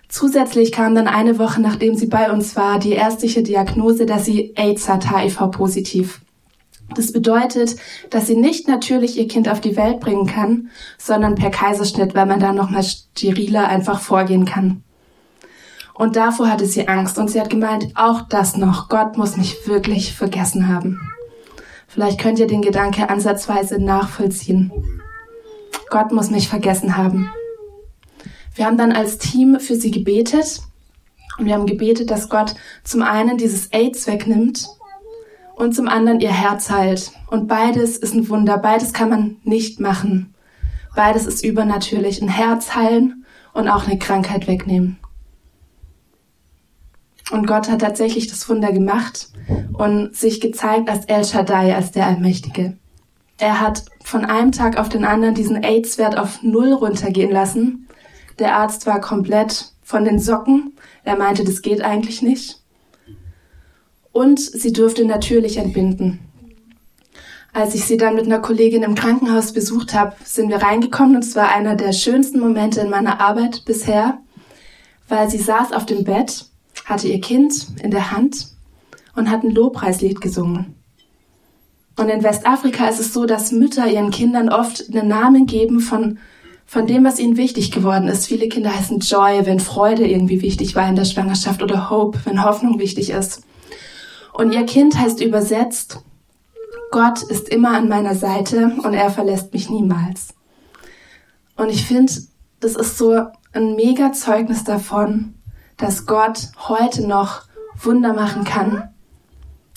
Zusätzlich 0.08 0.72
kam 0.72 0.94
dann 0.94 1.08
eine 1.08 1.38
Woche, 1.38 1.62
nachdem 1.62 1.94
sie 1.94 2.06
bei 2.06 2.30
uns 2.30 2.54
war, 2.54 2.78
die 2.78 2.92
ärztliche 2.92 3.42
Diagnose, 3.42 4.04
dass 4.04 4.26
sie 4.26 4.52
AIDS 4.56 4.90
hat, 4.90 5.10
HIV-positiv. 5.10 6.20
Das 6.94 7.12
bedeutet, 7.12 7.76
dass 8.10 8.26
sie 8.26 8.36
nicht 8.36 8.68
natürlich 8.68 9.18
ihr 9.18 9.28
Kind 9.28 9.48
auf 9.48 9.60
die 9.60 9.76
Welt 9.76 10.00
bringen 10.00 10.26
kann, 10.26 10.70
sondern 10.98 11.34
per 11.34 11.50
Kaiserschnitt, 11.50 12.14
weil 12.14 12.26
man 12.26 12.40
da 12.40 12.52
nochmal 12.52 12.82
steriler 12.82 13.68
einfach 13.68 14.00
vorgehen 14.00 14.44
kann. 14.44 14.82
Und 15.94 16.16
davor 16.16 16.50
hatte 16.50 16.66
sie 16.66 16.88
Angst 16.88 17.18
und 17.18 17.30
sie 17.30 17.40
hat 17.40 17.50
gemeint, 17.50 17.92
auch 17.94 18.22
das 18.22 18.56
noch, 18.56 18.88
Gott 18.88 19.16
muss 19.16 19.36
mich 19.36 19.66
wirklich 19.66 20.14
vergessen 20.14 20.68
haben. 20.68 21.00
Vielleicht 21.86 22.18
könnt 22.18 22.38
ihr 22.38 22.46
den 22.46 22.62
Gedanke 22.62 23.10
ansatzweise 23.10 23.78
nachvollziehen. 23.78 24.72
Gott 25.90 26.10
muss 26.10 26.30
mich 26.30 26.48
vergessen 26.48 26.96
haben. 26.96 27.30
Wir 28.54 28.66
haben 28.66 28.78
dann 28.78 28.92
als 28.92 29.18
Team 29.18 29.60
für 29.60 29.76
sie 29.76 29.90
gebetet 29.90 30.62
und 31.38 31.46
wir 31.46 31.54
haben 31.54 31.66
gebetet, 31.66 32.10
dass 32.10 32.30
Gott 32.30 32.54
zum 32.82 33.02
einen 33.02 33.36
dieses 33.36 33.72
AIDS 33.72 34.06
wegnimmt 34.06 34.68
und 35.62 35.76
zum 35.76 35.86
anderen 35.86 36.18
ihr 36.18 36.32
Herz 36.32 36.70
heilt. 36.70 37.12
Und 37.28 37.46
beides 37.46 37.96
ist 37.96 38.14
ein 38.14 38.28
Wunder, 38.28 38.58
beides 38.58 38.92
kann 38.92 39.08
man 39.08 39.36
nicht 39.44 39.78
machen. 39.78 40.34
Beides 40.96 41.24
ist 41.24 41.44
übernatürlich, 41.44 42.20
ein 42.20 42.28
Herz 42.28 42.74
heilen 42.74 43.24
und 43.54 43.68
auch 43.68 43.86
eine 43.86 43.96
Krankheit 43.96 44.48
wegnehmen. 44.48 44.98
Und 47.30 47.46
Gott 47.46 47.70
hat 47.70 47.80
tatsächlich 47.80 48.26
das 48.26 48.48
Wunder 48.48 48.72
gemacht 48.72 49.28
und 49.72 50.16
sich 50.16 50.40
gezeigt 50.40 50.90
als 50.90 51.04
El 51.04 51.24
Shaddai, 51.24 51.76
als 51.76 51.92
der 51.92 52.06
Allmächtige. 52.06 52.76
Er 53.38 53.60
hat 53.60 53.84
von 54.02 54.24
einem 54.24 54.50
Tag 54.50 54.78
auf 54.78 54.88
den 54.88 55.04
anderen 55.04 55.36
diesen 55.36 55.62
AIDS-Wert 55.62 56.18
auf 56.18 56.42
Null 56.42 56.72
runtergehen 56.72 57.30
lassen. 57.30 57.86
Der 58.40 58.56
Arzt 58.56 58.86
war 58.86 59.00
komplett 59.00 59.72
von 59.84 60.04
den 60.04 60.18
Socken. 60.18 60.72
Er 61.04 61.16
meinte, 61.16 61.44
das 61.44 61.62
geht 61.62 61.82
eigentlich 61.82 62.20
nicht. 62.20 62.61
Und 64.12 64.40
sie 64.40 64.72
durfte 64.72 65.04
natürlich 65.04 65.56
entbinden. 65.56 66.20
Als 67.54 67.74
ich 67.74 67.84
sie 67.84 67.96
dann 67.96 68.14
mit 68.14 68.24
einer 68.24 68.38
Kollegin 68.38 68.82
im 68.82 68.94
Krankenhaus 68.94 69.52
besucht 69.52 69.92
habe, 69.94 70.16
sind 70.24 70.48
wir 70.48 70.62
reingekommen 70.62 71.16
und 71.16 71.24
es 71.24 71.36
war 71.36 71.54
einer 71.54 71.76
der 71.76 71.92
schönsten 71.92 72.40
Momente 72.40 72.80
in 72.80 72.90
meiner 72.90 73.20
Arbeit 73.20 73.64
bisher, 73.66 74.18
weil 75.08 75.28
sie 75.28 75.38
saß 75.38 75.72
auf 75.72 75.84
dem 75.84 76.04
Bett 76.04 76.46
hatte 76.84 77.08
ihr 77.08 77.20
Kind 77.20 77.66
in 77.82 77.90
der 77.90 78.10
Hand 78.10 78.48
und 79.14 79.30
hat 79.30 79.44
ein 79.44 79.50
Lobpreislied 79.50 80.20
gesungen. 80.20 80.74
Und 81.98 82.08
in 82.08 82.22
Westafrika 82.22 82.88
ist 82.88 83.00
es 83.00 83.12
so, 83.12 83.26
dass 83.26 83.52
Mütter 83.52 83.86
ihren 83.86 84.10
Kindern 84.10 84.48
oft 84.48 84.88
einen 84.90 85.08
Namen 85.08 85.46
geben 85.46 85.80
von, 85.80 86.18
von 86.64 86.86
dem, 86.86 87.04
was 87.04 87.18
ihnen 87.18 87.36
wichtig 87.36 87.70
geworden 87.70 88.08
ist. 88.08 88.26
Viele 88.26 88.48
Kinder 88.48 88.74
heißen 88.74 89.00
Joy, 89.00 89.44
wenn 89.44 89.60
Freude 89.60 90.06
irgendwie 90.06 90.40
wichtig 90.40 90.74
war 90.74 90.88
in 90.88 90.96
der 90.96 91.04
Schwangerschaft 91.04 91.62
oder 91.62 91.90
Hope, 91.90 92.18
wenn 92.24 92.44
Hoffnung 92.44 92.78
wichtig 92.78 93.10
ist. 93.10 93.42
Und 94.32 94.52
ihr 94.52 94.64
Kind 94.64 94.98
heißt 94.98 95.20
übersetzt, 95.20 96.02
Gott 96.90 97.22
ist 97.22 97.48
immer 97.48 97.70
an 97.70 97.88
meiner 97.88 98.14
Seite 98.14 98.76
und 98.82 98.94
er 98.94 99.10
verlässt 99.10 99.52
mich 99.52 99.70
niemals. 99.70 100.34
Und 101.56 101.70
ich 101.70 101.86
finde, 101.86 102.12
das 102.60 102.76
ist 102.76 102.98
so 102.98 103.26
ein 103.52 103.76
mega 103.76 104.12
Zeugnis 104.12 104.64
davon, 104.64 105.34
dass 105.76 106.06
Gott 106.06 106.48
heute 106.68 107.06
noch 107.06 107.42
Wunder 107.80 108.12
machen 108.12 108.44
kann, 108.44 108.90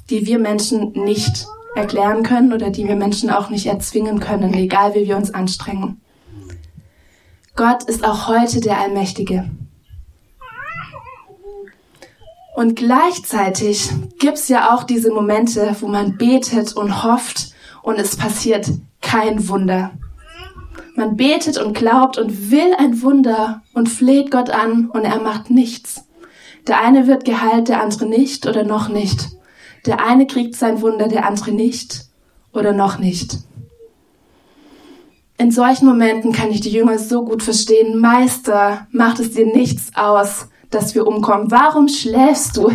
die 0.09 0.25
wir 0.25 0.39
Menschen 0.39 0.91
nicht 0.91 1.47
erklären 1.75 2.23
können 2.23 2.53
oder 2.53 2.69
die 2.69 2.87
wir 2.87 2.95
Menschen 2.95 3.29
auch 3.29 3.49
nicht 3.49 3.65
erzwingen 3.65 4.19
können, 4.19 4.53
egal 4.53 4.95
wie 4.95 5.07
wir 5.07 5.17
uns 5.17 5.33
anstrengen. 5.33 6.01
Gott 7.55 7.83
ist 7.83 8.03
auch 8.03 8.27
heute 8.27 8.59
der 8.59 8.79
Allmächtige. 8.79 9.49
Und 12.55 12.77
gleichzeitig 12.77 13.91
gibt's 14.17 14.47
ja 14.47 14.73
auch 14.73 14.85
diese 14.85 15.11
Momente, 15.11 15.75
wo 15.81 15.87
man 15.87 16.17
betet 16.17 16.73
und 16.73 17.03
hofft 17.03 17.53
und 17.83 17.99
es 17.99 18.15
passiert 18.15 18.69
kein 19.01 19.49
Wunder. 19.49 19.91
Man 20.95 21.17
betet 21.17 21.57
und 21.57 21.73
glaubt 21.73 22.17
und 22.17 22.51
will 22.51 22.73
ein 22.77 23.01
Wunder 23.01 23.61
und 23.73 23.89
fleht 23.89 24.31
Gott 24.31 24.49
an 24.49 24.89
und 24.89 25.03
er 25.03 25.19
macht 25.19 25.49
nichts. 25.49 26.05
Der 26.67 26.81
eine 26.81 27.07
wird 27.07 27.25
geheilt, 27.25 27.67
der 27.67 27.81
andere 27.81 28.05
nicht 28.05 28.47
oder 28.47 28.63
noch 28.63 28.87
nicht. 28.87 29.31
Der 29.85 30.05
eine 30.05 30.25
kriegt 30.25 30.55
sein 30.55 30.81
Wunder, 30.81 31.09
der 31.09 31.27
andere 31.27 31.51
nicht 31.51 32.05
oder 32.53 32.71
noch 32.71 32.97
nicht. 32.99 33.37
In 35.37 35.51
solchen 35.51 35.85
Momenten 35.85 36.31
kann 36.31 36.51
ich 36.51 36.61
die 36.61 36.71
Jünger 36.71 36.97
so 36.97 37.25
gut 37.25 37.43
verstehen. 37.43 37.99
Meister, 37.99 38.87
macht 38.91 39.19
es 39.19 39.31
dir 39.31 39.45
nichts 39.45 39.91
aus, 39.93 40.47
dass 40.75 40.93
wir 40.93 41.07
umkommen. 41.07 41.49
Warum 41.49 41.87
schläfst 41.87 42.57
du? 42.57 42.71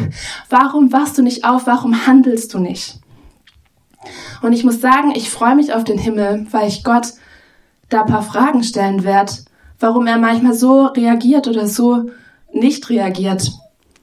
Warum 0.49 0.93
wachst 0.93 1.19
du 1.19 1.23
nicht 1.23 1.45
auf? 1.45 1.67
Warum 1.67 2.07
handelst 2.07 2.55
du 2.55 2.59
nicht? 2.59 2.99
Und 4.43 4.53
ich 4.53 4.65
muss 4.65 4.81
sagen, 4.81 5.13
ich 5.15 5.31
freue 5.31 5.55
mich 5.55 5.75
auf 5.75 5.85
den 5.85 5.99
Himmel, 5.99 6.47
weil 6.51 6.69
ich 6.69 6.83
Gott 6.83 7.13
da 7.91 8.03
ein 8.03 8.11
paar 8.11 8.23
Fragen 8.23 8.63
stellen 8.63 9.05
werde, 9.05 9.33
warum 9.79 10.07
er 10.07 10.19
manchmal 10.19 10.55
so 10.55 10.87
reagiert 10.87 11.47
oder 11.49 11.67
so 11.67 12.11
nicht 12.53 12.89
reagiert. 12.89 13.53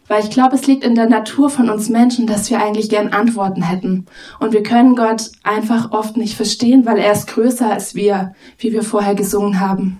Weil 0.07 0.23
ich 0.23 0.29
glaube, 0.29 0.55
es 0.55 0.67
liegt 0.67 0.85
in 0.85 0.95
der 0.95 1.09
Natur 1.09 1.49
von 1.49 1.69
uns 1.69 1.89
Menschen, 1.89 2.27
dass 2.27 2.49
wir 2.49 2.61
eigentlich 2.61 2.89
gern 2.89 3.09
Antworten 3.09 3.61
hätten. 3.61 4.05
Und 4.39 4.53
wir 4.53 4.63
können 4.63 4.95
Gott 4.95 5.31
einfach 5.43 5.91
oft 5.91 6.15
nicht 6.15 6.35
verstehen, 6.35 6.85
weil 6.85 6.97
er 6.97 7.11
ist 7.11 7.27
größer 7.27 7.69
als 7.69 7.93
wir, 7.93 8.33
wie 8.57 8.71
wir 8.71 8.83
vorher 8.83 9.15
gesungen 9.15 9.59
haben. 9.59 9.99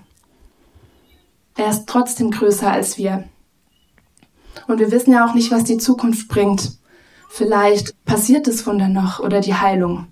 Er 1.56 1.70
ist 1.70 1.88
trotzdem 1.88 2.32
größer 2.32 2.72
als 2.72 2.98
wir. 2.98 3.26
Und 4.68 4.80
wir 4.80 4.92
wissen 4.92 5.14
ja 5.14 5.28
auch 5.28 5.34
nicht, 5.34 5.52
was 5.52 5.64
die 5.64 5.78
Zukunft 5.78 6.28
bringt. 6.28 6.78
Vielleicht 7.30 8.04
passiert 8.06 8.48
das 8.48 8.66
Wunder 8.66 8.88
noch 8.88 9.20
oder 9.20 9.42
die 9.42 9.54
Heilung. 9.54 10.08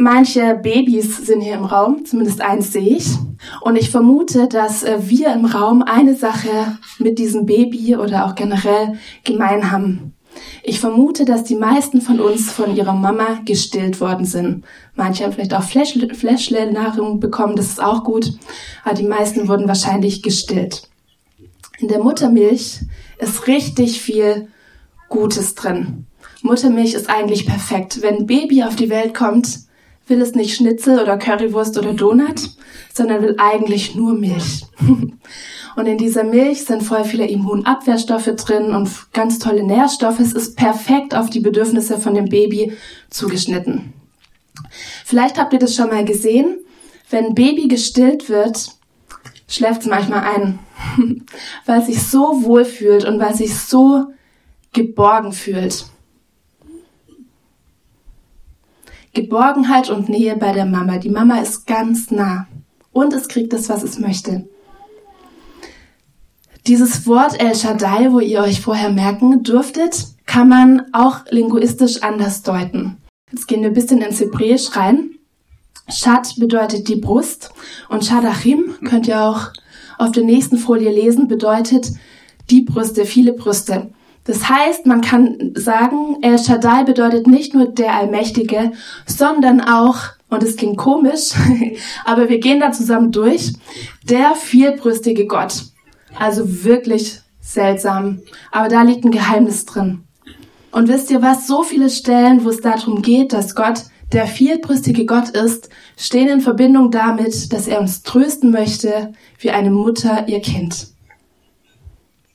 Manche 0.00 0.54
Babys 0.54 1.26
sind 1.26 1.40
hier 1.40 1.54
im 1.54 1.64
Raum, 1.64 2.04
zumindest 2.04 2.40
eins 2.40 2.72
sehe 2.72 2.96
ich. 2.96 3.08
Und 3.62 3.74
ich 3.74 3.90
vermute, 3.90 4.46
dass 4.46 4.84
äh, 4.84 4.98
wir 5.00 5.32
im 5.32 5.44
Raum 5.44 5.82
eine 5.82 6.14
Sache 6.14 6.78
mit 7.00 7.18
diesem 7.18 7.46
Baby 7.46 7.96
oder 7.96 8.24
auch 8.24 8.36
generell 8.36 8.96
gemein 9.24 9.72
haben. 9.72 10.14
Ich 10.62 10.78
vermute, 10.78 11.24
dass 11.24 11.42
die 11.42 11.56
meisten 11.56 12.00
von 12.00 12.20
uns 12.20 12.50
von 12.52 12.76
ihrer 12.76 12.92
Mama 12.92 13.40
gestillt 13.44 14.00
worden 14.00 14.24
sind. 14.24 14.64
Manche 14.94 15.24
haben 15.24 15.32
vielleicht 15.32 15.54
auch 15.54 15.64
Fläschle-Nahrung 15.64 17.18
bekommen, 17.18 17.56
das 17.56 17.66
ist 17.66 17.82
auch 17.82 18.04
gut. 18.04 18.32
Aber 18.84 18.94
die 18.94 19.06
meisten 19.06 19.48
wurden 19.48 19.66
wahrscheinlich 19.66 20.22
gestillt. 20.22 20.87
In 21.78 21.88
der 21.88 22.02
Muttermilch 22.02 22.80
ist 23.18 23.46
richtig 23.46 24.00
viel 24.00 24.48
Gutes 25.08 25.54
drin. 25.54 26.06
Muttermilch 26.42 26.94
ist 26.94 27.08
eigentlich 27.08 27.46
perfekt. 27.46 28.02
Wenn 28.02 28.18
ein 28.18 28.26
Baby 28.26 28.62
auf 28.62 28.76
die 28.76 28.90
Welt 28.90 29.14
kommt, 29.14 29.60
will 30.06 30.20
es 30.20 30.34
nicht 30.34 30.56
Schnitzel 30.56 31.00
oder 31.00 31.18
Currywurst 31.18 31.78
oder 31.78 31.92
Donut, 31.92 32.50
sondern 32.92 33.22
will 33.22 33.36
eigentlich 33.38 33.94
nur 33.94 34.14
Milch. 34.14 34.64
Und 35.76 35.86
in 35.86 35.98
dieser 35.98 36.24
Milch 36.24 36.64
sind 36.64 36.82
voll 36.82 37.04
viele 37.04 37.28
Immunabwehrstoffe 37.28 38.34
drin 38.34 38.74
und 38.74 38.90
ganz 39.12 39.38
tolle 39.38 39.62
Nährstoffe. 39.62 40.18
Es 40.18 40.32
ist 40.32 40.56
perfekt 40.56 41.14
auf 41.14 41.30
die 41.30 41.38
Bedürfnisse 41.38 41.98
von 41.98 42.14
dem 42.14 42.24
Baby 42.24 42.72
zugeschnitten. 43.10 43.92
Vielleicht 45.04 45.38
habt 45.38 45.52
ihr 45.52 45.60
das 45.60 45.76
schon 45.76 45.90
mal 45.90 46.04
gesehen. 46.04 46.58
Wenn 47.10 47.26
ein 47.26 47.34
Baby 47.36 47.68
gestillt 47.68 48.28
wird, 48.28 48.70
schläft 49.48 49.82
es 49.82 49.88
manchmal 49.88 50.22
ein, 50.22 50.58
weil 51.66 51.80
es 51.80 51.86
sich 51.86 52.02
so 52.02 52.44
wohl 52.44 52.64
fühlt 52.64 53.04
und 53.04 53.18
weil 53.18 53.32
es 53.32 53.38
sich 53.38 53.58
so 53.58 54.12
geborgen 54.72 55.32
fühlt. 55.32 55.86
Geborgenheit 59.14 59.90
und 59.90 60.08
Nähe 60.08 60.36
bei 60.36 60.52
der 60.52 60.66
Mama. 60.66 60.98
Die 60.98 61.10
Mama 61.10 61.38
ist 61.40 61.66
ganz 61.66 62.12
nah 62.12 62.46
und 62.92 63.12
es 63.12 63.26
kriegt 63.26 63.52
das, 63.52 63.68
was 63.68 63.82
es 63.82 63.98
möchte. 63.98 64.48
Dieses 66.66 67.06
Wort 67.06 67.40
El 67.40 67.54
Shaddai, 67.54 68.12
wo 68.12 68.20
ihr 68.20 68.42
euch 68.42 68.60
vorher 68.60 68.90
merken 68.90 69.42
dürftet, 69.42 70.06
kann 70.26 70.48
man 70.48 70.82
auch 70.92 71.24
linguistisch 71.30 72.02
anders 72.02 72.42
deuten. 72.42 72.98
Jetzt 73.32 73.48
gehen 73.48 73.62
wir 73.62 73.68
ein 73.68 73.74
bisschen 73.74 74.02
ins 74.02 74.20
Hebräisch 74.20 74.76
rein. 74.76 75.17
Shad 75.88 76.36
bedeutet 76.36 76.88
die 76.88 76.96
Brust 76.96 77.50
und 77.88 78.04
Shadachim 78.04 78.74
könnt 78.84 79.08
ihr 79.08 79.20
auch 79.20 79.48
auf 79.98 80.12
der 80.12 80.24
nächsten 80.24 80.58
Folie 80.58 80.90
lesen, 80.90 81.28
bedeutet 81.28 81.90
die 82.50 82.62
Brüste, 82.62 83.04
viele 83.04 83.32
Brüste. 83.32 83.90
Das 84.24 84.48
heißt, 84.48 84.84
man 84.84 85.00
kann 85.00 85.52
sagen, 85.54 86.18
El 86.20 86.38
Shaddai 86.38 86.84
bedeutet 86.84 87.26
nicht 87.26 87.54
nur 87.54 87.66
der 87.66 87.94
Allmächtige, 87.94 88.72
sondern 89.06 89.62
auch, 89.62 89.96
und 90.28 90.42
es 90.42 90.56
klingt 90.56 90.76
komisch, 90.76 91.30
aber 92.04 92.28
wir 92.28 92.38
gehen 92.38 92.60
da 92.60 92.70
zusammen 92.70 93.10
durch, 93.10 93.54
der 94.04 94.34
vierbrüstige 94.34 95.26
Gott. 95.26 95.64
Also 96.18 96.64
wirklich 96.64 97.20
seltsam. 97.40 98.20
Aber 98.52 98.68
da 98.68 98.82
liegt 98.82 99.04
ein 99.04 99.10
Geheimnis 99.10 99.64
drin. 99.64 100.04
Und 100.72 100.88
wisst 100.88 101.10
ihr 101.10 101.22
was? 101.22 101.46
So 101.46 101.62
viele 101.62 101.88
Stellen, 101.88 102.44
wo 102.44 102.50
es 102.50 102.60
darum 102.60 103.00
geht, 103.00 103.32
dass 103.32 103.54
Gott 103.54 103.84
der 104.12 104.26
vierbrüstige 104.26 105.04
Gott 105.06 105.30
ist, 105.30 105.68
stehen 105.96 106.28
in 106.28 106.40
Verbindung 106.40 106.90
damit, 106.90 107.52
dass 107.52 107.66
er 107.66 107.80
uns 107.80 108.02
trösten 108.02 108.50
möchte, 108.50 109.12
wie 109.38 109.50
eine 109.50 109.70
Mutter 109.70 110.28
ihr 110.28 110.40
Kind. 110.40 110.88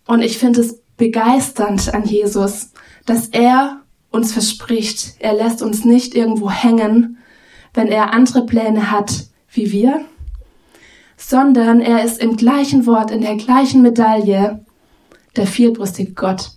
Und 0.06 0.22
ich 0.22 0.38
finde 0.38 0.62
es 0.62 0.82
begeisternd 0.98 1.94
an 1.94 2.06
Jesus, 2.06 2.72
dass 3.06 3.28
er 3.30 3.82
uns 4.12 4.32
verspricht, 4.32 5.16
er 5.20 5.34
lässt 5.34 5.62
uns 5.62 5.86
nicht 5.86 6.14
irgendwo 6.14 6.52
hängen, 6.52 7.18
wenn 7.74 7.88
er 7.88 8.14
andere 8.14 8.46
Pläne 8.46 8.92
hat 8.92 9.26
wie 9.50 9.72
wir, 9.72 10.06
sondern 11.18 11.82
er 11.82 12.04
ist 12.04 12.20
im 12.20 12.38
gleichen 12.38 12.86
Wort, 12.86 13.10
in 13.12 13.22
der 13.22 13.36
gleichen 13.38 13.82
Medaille 13.82 14.64
der 15.36 15.48
vierbrüstige 15.48 16.14
Gott. 16.14 16.52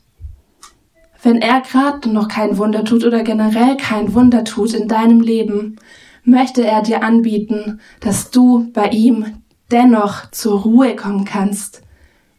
Wenn 1.27 1.43
er 1.43 1.61
gerade 1.61 2.09
noch 2.09 2.29
kein 2.29 2.57
Wunder 2.57 2.85
tut 2.85 3.05
oder 3.05 3.25
generell 3.25 3.77
kein 3.77 4.15
Wunder 4.15 4.45
tut 4.45 4.75
in 4.75 4.87
deinem 4.87 5.21
Leben, 5.21 5.75
möchte 6.23 6.65
er 6.65 6.83
dir 6.83 7.03
anbieten, 7.03 7.81
dass 7.99 8.31
du 8.31 8.71
bei 8.73 8.91
ihm 8.91 9.43
dennoch 9.73 10.31
zur 10.31 10.61
Ruhe 10.61 10.95
kommen 10.95 11.25
kannst, 11.25 11.83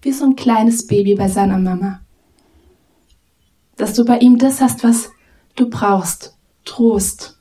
wie 0.02 0.14
so 0.14 0.24
ein 0.24 0.38
kleines 0.38 0.88
Baby 0.88 1.16
bei 1.16 1.28
seiner 1.28 1.58
Mama. 1.58 2.00
Dass 3.76 3.94
du 3.94 4.06
bei 4.06 4.20
ihm 4.20 4.38
das 4.38 4.62
hast, 4.62 4.86
was 4.86 5.12
du 5.58 5.70
brauchst. 5.70 6.38
Trost, 6.64 7.38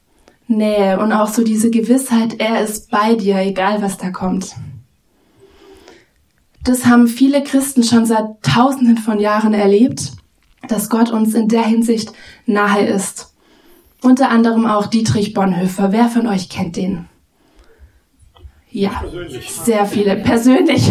Nähe 0.49 0.99
und 0.99 1.13
auch 1.13 1.29
so 1.29 1.45
diese 1.45 1.71
Gewissheit, 1.71 2.41
er 2.41 2.61
ist 2.61 2.91
bei 2.91 3.15
dir, 3.15 3.39
egal 3.39 3.83
was 3.83 3.99
da 3.99 4.11
kommt. 4.11 4.57
Das 6.65 6.87
haben 6.87 7.07
viele 7.07 7.45
Christen 7.45 7.85
schon 7.85 8.05
seit 8.05 8.43
tausenden 8.43 8.99
von 8.99 9.21
Jahren 9.21 9.55
erlebt 9.55 10.11
dass 10.69 10.89
Gott 10.89 11.11
uns 11.11 11.35
in 11.35 11.49
der 11.49 11.65
Hinsicht 11.65 12.13
nahe 12.47 12.87
ist. 12.87 13.33
Unter 14.03 14.31
anderem 14.31 14.67
auch 14.67 14.87
Dietrich 14.87 15.35
Bonhoeffer. 15.35 15.93
Wer 15.93 16.09
von 16.09 16.27
euch 16.27 16.49
kennt 16.49 16.77
den? 16.77 17.07
Ja, 18.71 19.03
sehr 19.49 19.87
viele. 19.87 20.17
Persönlich. 20.17 20.91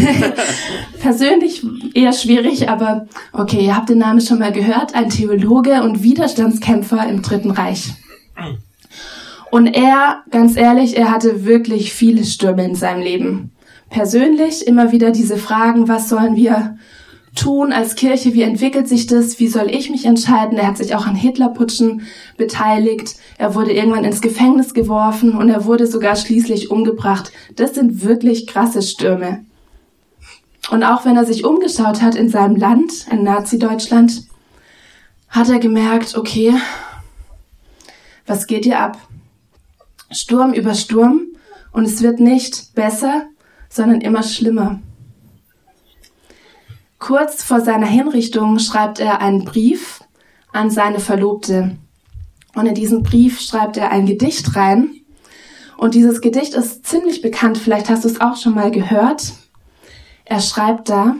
Persönlich 0.99 1.63
eher 1.93 2.13
schwierig, 2.13 2.67
aber 2.67 3.05
okay, 3.31 3.63
ihr 3.63 3.75
habt 3.75 3.89
den 3.89 3.99
Namen 3.99 4.21
schon 4.21 4.39
mal 4.39 4.51
gehört. 4.51 4.95
Ein 4.95 5.09
Theologe 5.09 5.83
und 5.83 6.01
Widerstandskämpfer 6.01 7.07
im 7.07 7.21
Dritten 7.21 7.51
Reich. 7.51 7.93
Und 9.51 9.67
er, 9.67 10.23
ganz 10.31 10.57
ehrlich, 10.57 10.97
er 10.97 11.11
hatte 11.11 11.45
wirklich 11.45 11.93
viele 11.93 12.25
Stürme 12.25 12.65
in 12.65 12.75
seinem 12.75 13.03
Leben. 13.03 13.51
Persönlich 13.89 14.65
immer 14.65 14.91
wieder 14.91 15.11
diese 15.11 15.37
Fragen, 15.37 15.87
was 15.87 16.09
sollen 16.09 16.35
wir 16.35 16.77
tun 17.35 17.73
als 17.73 17.95
Kirche? 17.95 18.33
Wie 18.33 18.41
entwickelt 18.41 18.87
sich 18.87 19.07
das? 19.07 19.39
Wie 19.39 19.47
soll 19.47 19.69
ich 19.69 19.89
mich 19.89 20.05
entscheiden? 20.05 20.57
Er 20.57 20.67
hat 20.67 20.77
sich 20.77 20.95
auch 20.95 21.05
an 21.05 21.15
Hitlerputschen 21.15 22.07
beteiligt. 22.37 23.15
Er 23.37 23.53
wurde 23.53 23.73
irgendwann 23.73 24.05
ins 24.05 24.21
Gefängnis 24.21 24.73
geworfen 24.73 25.35
und 25.37 25.49
er 25.49 25.65
wurde 25.65 25.85
sogar 25.85 26.15
schließlich 26.15 26.71
umgebracht. 26.71 27.31
Das 27.55 27.75
sind 27.75 28.03
wirklich 28.03 28.47
krasse 28.47 28.81
Stürme. 28.81 29.45
Und 30.71 30.83
auch 30.83 31.05
wenn 31.05 31.15
er 31.15 31.25
sich 31.25 31.45
umgeschaut 31.45 32.01
hat 32.01 32.15
in 32.15 32.29
seinem 32.29 32.55
Land, 32.55 32.91
in 33.11 33.23
Nazi-Deutschland, 33.23 34.23
hat 35.29 35.49
er 35.49 35.59
gemerkt, 35.59 36.17
okay, 36.17 36.53
was 38.25 38.47
geht 38.47 38.63
hier 38.63 38.79
ab? 38.79 38.97
Sturm 40.11 40.53
über 40.53 40.73
Sturm 40.73 41.27
und 41.71 41.85
es 41.85 42.01
wird 42.01 42.19
nicht 42.19 42.73
besser, 42.73 43.25
sondern 43.69 44.01
immer 44.01 44.23
schlimmer. 44.23 44.79
Kurz 47.05 47.43
vor 47.43 47.61
seiner 47.61 47.85
Hinrichtung 47.85 48.57
schreibt 48.57 48.99
er 48.99 49.21
einen 49.21 49.45
Brief 49.45 50.03
an 50.51 50.71
seine 50.71 50.99
Verlobte. 50.99 51.77
Und 52.55 52.65
in 52.65 52.73
diesen 52.73 53.03
Brief 53.03 53.41
schreibt 53.41 53.77
er 53.77 53.91
ein 53.91 54.07
Gedicht 54.07 54.55
rein. 54.55 54.89
Und 55.77 55.93
dieses 55.93 56.19
Gedicht 56.19 56.55
ist 56.55 56.83
ziemlich 56.83 57.21
bekannt, 57.21 57.59
vielleicht 57.59 57.91
hast 57.91 58.05
du 58.05 58.07
es 58.07 58.19
auch 58.21 58.37
schon 58.37 58.55
mal 58.55 58.71
gehört. 58.71 59.33
Er 60.23 60.39
schreibt 60.39 60.89
da, 60.89 61.15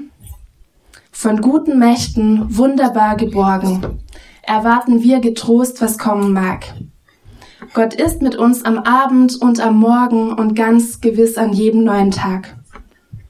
von 1.12 1.39
guten 1.39 1.77
Mächten 1.77 2.58
wunderbar 2.58 3.15
geborgen, 3.15 4.00
erwarten 4.42 5.04
wir 5.04 5.20
getrost, 5.20 5.83
was 5.83 6.00
kommen 6.00 6.33
mag. 6.33 6.66
Gott 7.75 7.94
ist 7.94 8.24
mit 8.24 8.36
uns 8.36 8.66
am 8.66 8.79
Abend 8.79 9.40
und 9.40 9.60
am 9.60 9.77
Morgen 9.77 10.33
und 10.33 10.55
ganz 10.55 11.00
gewiss 11.00 11.38
an 11.38 11.53
jedem 11.53 11.83
neuen 11.83 12.10
Tag. 12.10 12.55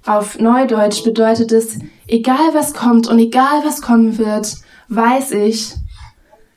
Auf 0.05 0.39
Neudeutsch 0.39 1.03
bedeutet 1.03 1.51
es, 1.51 1.79
egal 2.07 2.53
was 2.53 2.73
kommt 2.73 3.07
und 3.07 3.19
egal 3.19 3.63
was 3.63 3.81
kommen 3.81 4.17
wird, 4.17 4.57
weiß 4.89 5.31
ich, 5.31 5.73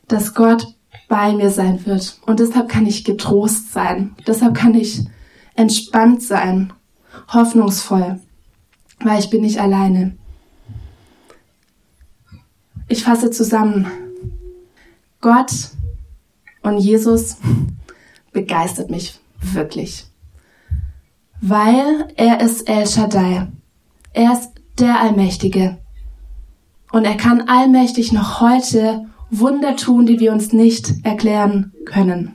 dass 0.06 0.34
Gott 0.34 0.66
bei 1.08 1.32
mir 1.32 1.50
sein 1.50 1.84
wird. 1.86 2.18
Und 2.26 2.40
deshalb 2.40 2.68
kann 2.68 2.86
ich 2.86 3.04
getrost 3.04 3.72
sein. 3.72 4.14
Deshalb 4.26 4.54
kann 4.54 4.74
ich 4.74 5.04
entspannt 5.54 6.22
sein, 6.22 6.72
hoffnungsvoll, 7.32 8.20
weil 9.00 9.18
ich 9.18 9.30
bin 9.30 9.42
nicht 9.42 9.60
alleine. 9.60 10.16
Ich 12.88 13.04
fasse 13.04 13.30
zusammen. 13.30 13.86
Gott 15.20 15.52
und 16.62 16.78
Jesus 16.78 17.36
begeistert 18.32 18.90
mich 18.90 19.18
wirklich. 19.40 20.06
Weil 21.40 22.12
er 22.16 22.40
ist 22.40 22.68
El 22.68 22.86
Shaddai. 22.86 23.48
Er 24.12 24.32
ist 24.32 24.57
der 24.80 25.00
Allmächtige. 25.00 25.78
Und 26.90 27.04
er 27.04 27.16
kann 27.16 27.42
allmächtig 27.42 28.12
noch 28.12 28.40
heute 28.40 29.06
Wunder 29.30 29.76
tun, 29.76 30.06
die 30.06 30.20
wir 30.20 30.32
uns 30.32 30.52
nicht 30.52 31.04
erklären 31.04 31.72
können. 31.84 32.34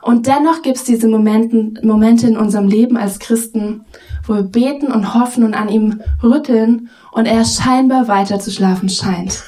Und 0.00 0.26
dennoch 0.26 0.62
gibt 0.62 0.78
es 0.78 0.84
diese 0.84 1.08
Momenten, 1.08 1.78
Momente 1.82 2.26
in 2.26 2.38
unserem 2.38 2.68
Leben 2.68 2.96
als 2.96 3.18
Christen, 3.18 3.84
wo 4.26 4.34
wir 4.34 4.42
beten 4.42 4.90
und 4.90 5.14
hoffen 5.14 5.44
und 5.44 5.54
an 5.54 5.68
ihm 5.68 6.00
rütteln 6.22 6.88
und 7.12 7.26
er 7.26 7.44
scheinbar 7.44 8.08
weiter 8.08 8.38
zu 8.38 8.50
schlafen 8.50 8.88
scheint, 8.88 9.42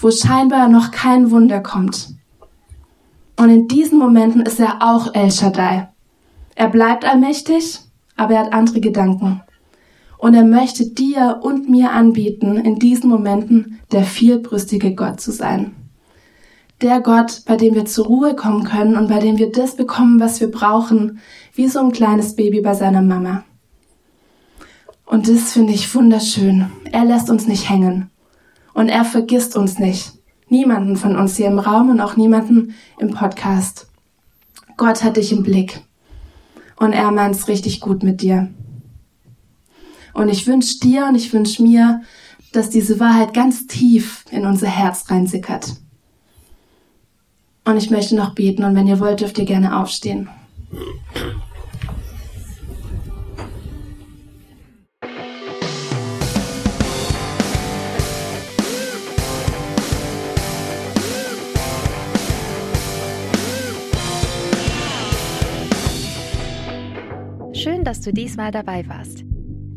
wo 0.00 0.10
scheinbar 0.10 0.68
noch 0.68 0.90
kein 0.90 1.30
Wunder 1.30 1.60
kommt. 1.60 2.08
Und 3.36 3.50
in 3.50 3.68
diesen 3.68 3.98
Momenten 3.98 4.42
ist 4.42 4.58
er 4.58 4.78
auch 4.80 5.14
El 5.14 5.30
Shaddai. 5.30 5.88
Er 6.54 6.68
bleibt 6.68 7.04
allmächtig, 7.04 7.78
aber 8.16 8.34
er 8.34 8.40
hat 8.40 8.52
andere 8.52 8.80
Gedanken. 8.80 9.42
Und 10.20 10.34
er 10.34 10.44
möchte 10.44 10.86
dir 10.86 11.40
und 11.42 11.70
mir 11.70 11.92
anbieten, 11.92 12.56
in 12.56 12.78
diesen 12.78 13.08
Momenten 13.08 13.80
der 13.90 14.04
vierbrüstige 14.04 14.94
Gott 14.94 15.18
zu 15.18 15.32
sein. 15.32 15.74
Der 16.82 17.00
Gott, 17.00 17.42
bei 17.46 17.56
dem 17.56 17.74
wir 17.74 17.86
zur 17.86 18.04
Ruhe 18.06 18.36
kommen 18.36 18.64
können 18.64 18.96
und 18.96 19.08
bei 19.08 19.18
dem 19.18 19.38
wir 19.38 19.50
das 19.50 19.76
bekommen, 19.76 20.20
was 20.20 20.40
wir 20.40 20.50
brauchen, 20.50 21.20
wie 21.54 21.68
so 21.68 21.80
ein 21.80 21.90
kleines 21.90 22.36
Baby 22.36 22.60
bei 22.60 22.74
seiner 22.74 23.00
Mama. 23.00 23.44
Und 25.06 25.26
das 25.26 25.52
finde 25.52 25.72
ich 25.72 25.94
wunderschön. 25.94 26.70
Er 26.92 27.06
lässt 27.06 27.30
uns 27.30 27.46
nicht 27.46 27.70
hängen. 27.70 28.10
Und 28.74 28.90
er 28.90 29.06
vergisst 29.06 29.56
uns 29.56 29.78
nicht. 29.78 30.12
Niemanden 30.48 30.96
von 30.96 31.16
uns 31.16 31.36
hier 31.36 31.46
im 31.46 31.58
Raum 31.58 31.90
und 31.90 32.00
auch 32.00 32.16
niemanden 32.16 32.74
im 32.98 33.10
Podcast. 33.10 33.88
Gott 34.76 35.02
hat 35.02 35.16
dich 35.16 35.32
im 35.32 35.42
Blick. 35.42 35.80
Und 36.76 36.92
er 36.92 37.10
meint's 37.10 37.48
richtig 37.48 37.80
gut 37.80 38.02
mit 38.02 38.20
dir. 38.20 38.50
Und 40.12 40.28
ich 40.28 40.46
wünsche 40.46 40.78
dir 40.80 41.06
und 41.06 41.14
ich 41.14 41.32
wünsche 41.32 41.62
mir, 41.62 42.02
dass 42.52 42.70
diese 42.70 42.98
Wahrheit 43.00 43.34
ganz 43.34 43.66
tief 43.66 44.24
in 44.30 44.44
unser 44.44 44.68
Herz 44.68 45.10
reinsickert. 45.10 45.76
Und 47.64 47.76
ich 47.76 47.90
möchte 47.90 48.16
noch 48.16 48.34
beten 48.34 48.64
und 48.64 48.74
wenn 48.74 48.88
ihr 48.88 49.00
wollt, 49.00 49.20
dürft 49.20 49.38
ihr 49.38 49.44
gerne 49.44 49.78
aufstehen. 49.78 50.28
Schön, 67.52 67.84
dass 67.84 68.00
du 68.00 68.10
diesmal 68.10 68.52
dabei 68.52 68.88
warst. 68.88 69.29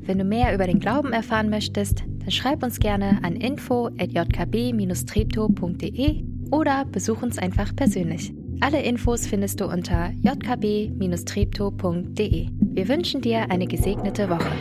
Wenn 0.06 0.18
du 0.18 0.26
mehr 0.26 0.54
über 0.54 0.68
den 0.68 0.80
Glauben 0.80 1.14
erfahren 1.14 1.50
möchtest, 1.50 2.04
dann 2.20 2.32
schreib 2.32 2.62
uns 2.62 2.80
gerne 2.80 3.20
an 3.24 3.36
info@jkb-treptow.de 3.36 6.24
oder 6.52 6.84
besuch 6.86 7.22
uns 7.22 7.38
einfach 7.38 7.74
persönlich. 7.76 8.34
Alle 8.60 8.82
Infos 8.82 9.28
findest 9.28 9.62
du 9.62 9.66
unter 9.66 10.12
jkb-treptow.de. 10.22 12.48
Wir 12.60 12.88
wünschen 12.88 13.22
dir 13.22 13.50
eine 13.50 13.68
gesegnete 13.68 14.30
Woche. 14.30 14.52